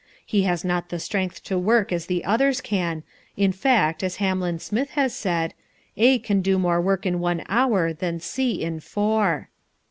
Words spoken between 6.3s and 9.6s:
do more work in one hour than C in four."